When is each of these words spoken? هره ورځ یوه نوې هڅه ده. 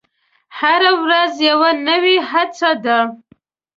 هره 0.57 0.91
ورځ 1.03 1.33
یوه 1.49 1.69
نوې 1.87 2.15
هڅه 2.29 2.71
ده. 2.83 2.99